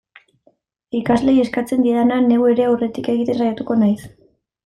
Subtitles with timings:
[0.99, 4.01] Ikasleei eskatzen diedana, neu ere aurretik egiten saiatuko naiz.